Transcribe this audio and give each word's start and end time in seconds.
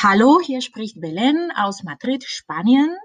Hallo, 0.00 0.38
hier 0.40 0.60
spricht 0.60 1.00
Belen 1.00 1.50
aus 1.50 1.82
Madrid, 1.82 2.22
Spanien. 2.22 2.96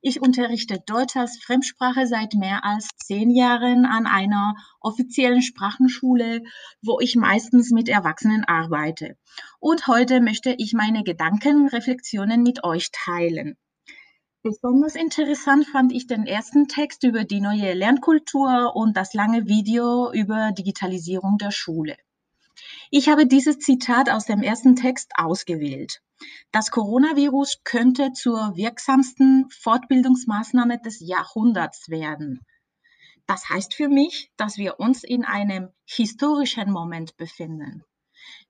Ich 0.00 0.22
unterrichte 0.22 0.78
Deutsch 0.86 1.14
als 1.14 1.36
Fremdsprache 1.44 2.06
seit 2.06 2.32
mehr 2.32 2.64
als 2.64 2.88
zehn 2.96 3.28
Jahren 3.28 3.84
an 3.84 4.06
einer 4.06 4.54
offiziellen 4.80 5.42
Sprachenschule, 5.42 6.42
wo 6.80 7.00
ich 7.00 7.16
meistens 7.16 7.70
mit 7.70 7.90
Erwachsenen 7.90 8.44
arbeite. 8.44 9.18
Und 9.60 9.88
heute 9.88 10.22
möchte 10.22 10.54
ich 10.56 10.72
meine 10.72 11.04
Gedanken, 11.04 11.68
Reflexionen 11.68 12.42
mit 12.42 12.64
euch 12.64 12.88
teilen. 12.92 13.58
Besonders 14.42 14.94
interessant 14.94 15.66
fand 15.66 15.92
ich 15.92 16.06
den 16.06 16.26
ersten 16.26 16.66
Text 16.66 17.04
über 17.04 17.24
die 17.24 17.42
neue 17.42 17.74
Lernkultur 17.74 18.74
und 18.74 18.96
das 18.96 19.12
lange 19.12 19.48
Video 19.48 20.10
über 20.14 20.52
Digitalisierung 20.52 21.36
der 21.36 21.50
Schule. 21.50 21.98
Ich 22.90 23.08
habe 23.08 23.26
dieses 23.26 23.58
Zitat 23.58 24.10
aus 24.10 24.26
dem 24.26 24.42
ersten 24.42 24.76
Text 24.76 25.12
ausgewählt. 25.16 26.00
Das 26.50 26.70
Coronavirus 26.70 27.60
könnte 27.64 28.12
zur 28.12 28.56
wirksamsten 28.56 29.48
Fortbildungsmaßnahme 29.50 30.80
des 30.80 31.00
Jahrhunderts 31.00 31.88
werden. 31.88 32.40
Das 33.26 33.48
heißt 33.48 33.74
für 33.74 33.88
mich, 33.88 34.32
dass 34.36 34.56
wir 34.56 34.80
uns 34.80 35.04
in 35.04 35.24
einem 35.24 35.68
historischen 35.84 36.72
Moment 36.72 37.16
befinden. 37.16 37.84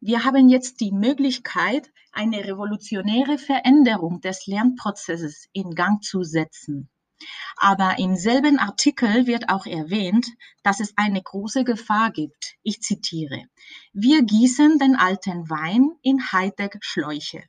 Wir 0.01 0.25
haben 0.25 0.49
jetzt 0.49 0.81
die 0.81 0.93
Möglichkeit, 0.93 1.91
eine 2.13 2.45
revolutionäre 2.45 3.39
Veränderung 3.39 4.21
des 4.21 4.47
Lernprozesses 4.47 5.49
in 5.53 5.75
Gang 5.75 6.03
zu 6.03 6.23
setzen. 6.23 6.89
Aber 7.57 7.99
im 7.99 8.17
selben 8.17 8.59
Artikel 8.59 9.27
wird 9.27 9.49
auch 9.49 9.67
erwähnt, 9.67 10.29
dass 10.63 10.81
es 10.81 10.97
eine 10.97 11.23
große 11.23 11.65
Gefahr 11.65 12.11
gibt. 12.11 12.55
Ich 12.63 12.81
zitiere. 12.81 13.45
Wir 13.93 14.23
gießen 14.23 14.79
den 14.79 14.97
alten 14.97 15.51
Wein 15.51 15.91
in 16.03 16.33
Hightech-Schläuche. 16.33 17.43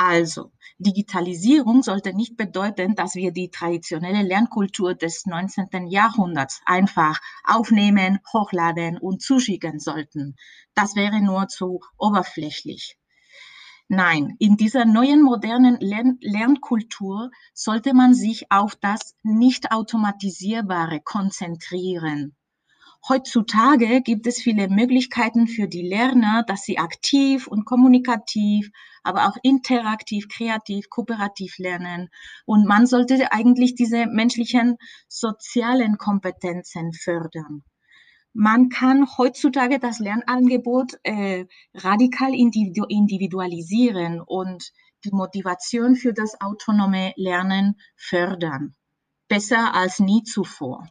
Also, 0.00 0.52
Digitalisierung 0.78 1.82
sollte 1.82 2.14
nicht 2.14 2.36
bedeuten, 2.36 2.94
dass 2.94 3.16
wir 3.16 3.32
die 3.32 3.50
traditionelle 3.50 4.22
Lernkultur 4.22 4.94
des 4.94 5.26
19. 5.26 5.88
Jahrhunderts 5.88 6.60
einfach 6.64 7.18
aufnehmen, 7.42 8.20
hochladen 8.32 8.96
und 8.96 9.20
zuschicken 9.20 9.80
sollten. 9.80 10.36
Das 10.74 10.94
wäre 10.94 11.20
nur 11.20 11.48
zu 11.48 11.80
oberflächlich. 11.96 12.96
Nein, 13.90 14.36
in 14.38 14.58
dieser 14.58 14.84
neuen 14.84 15.22
modernen 15.22 15.78
Lern 15.80 16.18
Lernkultur 16.20 17.30
sollte 17.54 17.94
man 17.94 18.12
sich 18.12 18.52
auf 18.52 18.76
das 18.76 19.16
nicht 19.22 19.72
automatisierbare 19.72 21.00
konzentrieren. 21.00 22.36
Heutzutage 23.08 24.02
gibt 24.02 24.26
es 24.26 24.42
viele 24.42 24.68
Möglichkeiten 24.68 25.46
für 25.46 25.68
die 25.68 25.88
Lerner, 25.88 26.42
dass 26.46 26.64
sie 26.64 26.78
aktiv 26.78 27.46
und 27.46 27.64
kommunikativ, 27.64 28.70
aber 29.02 29.26
auch 29.26 29.38
interaktiv, 29.42 30.28
kreativ, 30.28 30.90
kooperativ 30.90 31.56
lernen. 31.56 32.10
Und 32.44 32.66
man 32.66 32.86
sollte 32.86 33.32
eigentlich 33.32 33.74
diese 33.74 34.06
menschlichen 34.06 34.76
sozialen 35.08 35.96
Kompetenzen 35.96 36.92
fördern. 36.92 37.64
Man 38.40 38.68
kann 38.68 39.04
heutzutage 39.18 39.80
das 39.80 39.98
Lernangebot 39.98 40.92
äh, 41.02 41.46
radikal 41.74 42.32
individualisieren 42.32 44.20
und 44.20 44.72
die 45.04 45.10
Motivation 45.10 45.96
für 45.96 46.12
das 46.12 46.40
autonome 46.40 47.14
Lernen 47.16 47.80
fördern. 47.96 48.76
Besser 49.26 49.74
als 49.74 49.98
nie 49.98 50.22
zuvor. 50.22 50.88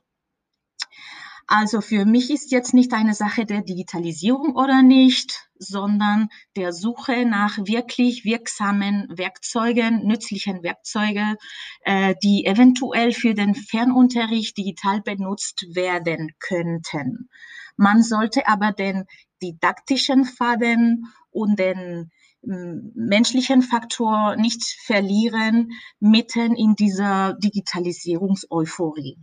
Also 1.50 1.80
für 1.80 2.03
mich 2.03 2.30
ist 2.30 2.52
jetzt 2.52 2.73
nicht 2.73 2.92
eine 2.92 3.14
Sache 3.14 3.45
der 3.45 3.62
Digitalisierung 3.62 4.58
oder 4.58 4.84
nicht, 4.84 5.48
sondern 5.58 6.28
der 6.58 6.73
Suche 6.73 7.26
nach 7.26 7.58
wirklich 7.58 8.26
wirksamen 8.26 9.08
Werkzeugen, 9.09 10.06
nützlichen 10.06 10.62
Werkzeugen, 10.62 11.38
äh, 11.86 12.16
die 12.22 12.45
eventuell 12.45 13.14
für 13.14 13.34
den 13.34 13.56
Fernunterricht 13.56 14.58
digital 14.58 15.02
benutzt 15.02 15.66
werden 15.74 16.34
könnten. 16.40 17.30
Man 17.78 18.03
sollte 18.03 18.46
aber 18.47 18.74
den 18.74 19.06
didaktischen 19.41 20.25
Faden 20.25 21.06
und 21.31 21.58
den 21.58 22.12
menschlichen 22.41 23.62
Faktor 23.62 24.35
nicht 24.35 24.64
verlieren 24.85 25.72
mitten 26.00 26.56
in 26.56 26.75
dieser 26.75 27.34
Digitalisierungseuphorie. 27.34 29.18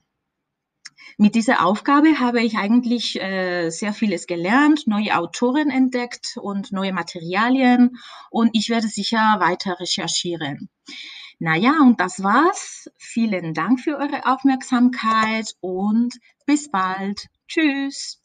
Mit 1.17 1.35
dieser 1.35 1.65
Aufgabe 1.65 2.21
habe 2.21 2.43
ich 2.43 2.57
eigentlich 2.57 3.21
äh, 3.21 3.71
sehr 3.71 3.93
vieles 3.93 4.27
gelernt, 4.27 4.87
neue 4.87 5.17
Autoren 5.17 5.71
entdeckt 5.71 6.37
und 6.41 6.73
neue 6.73 6.93
Materialien 6.93 7.99
und 8.31 8.51
ich 8.53 8.69
werde 8.69 8.89
sicher 8.89 9.37
weiter 9.39 9.79
recherchieren. 9.81 10.69
Naja, 11.39 11.75
und 11.83 12.01
das 12.01 12.23
war's. 12.23 12.91
Vielen 12.97 13.55
Dank 13.55 13.81
für 13.81 13.99
eure 13.99 14.27
Aufmerksamkeit 14.27 15.55
und 15.61 16.15
bis 16.47 16.71
bald. 16.71 17.27
Tschüss. 17.49 18.21